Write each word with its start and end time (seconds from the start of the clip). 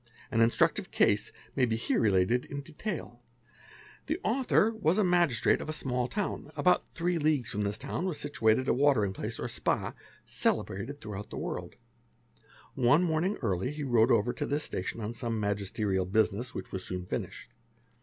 An 0.31 0.41
instructive 0.41 0.89
case 0.89 1.31
may 1.55 1.63
be 1.67 1.75
here 1.75 1.99
related 1.99 2.45
in 2.45 2.61
detail. 2.61 3.21
<ppemecRseBN 4.07 4.09
sy" 4.09 4.15
5 4.15 4.15
RHR 4.15 4.15
ene 4.15 4.15
es 4.15 4.15
al 4.15 4.15
The 4.15 4.19
author 4.39 4.71
was 4.73 4.97
a 4.97 5.03
Magistrate 5.03 5.61
of 5.61 5.69
a 5.69 5.73
small 5.73 6.07
town; 6.07 6.51
about 6.57 6.89
three 6.95 7.19
leagues 7.19 7.51
from 7.51 7.61
this 7.61 7.77
town 7.77 8.05
was 8.07 8.19
situated 8.19 8.67
a 8.67 8.73
watering 8.73 9.13
place 9.13 9.37
or 9.39 9.47
Spa, 9.47 9.93
celebrated 10.25 11.01
throughout 11.01 11.31
ie 11.31 11.37
be 11.37 11.37
a 11.37 11.37
ee 11.37 11.39
he 11.39 11.43
world. 11.45 11.75
One 12.73 13.03
morning 13.03 13.37
early, 13.43 13.69
he 13.71 13.83
rode 13.83 14.09
over 14.09 14.33
to 14.33 14.45
this 14.47 14.63
station 14.63 15.01
on 15.01 15.13
some 15.13 15.39
magisterial 15.39 16.07
business 16.07 16.55
which 16.55 16.71
was 16.71 16.83
soon 16.83 17.05
finished. 17.05 17.51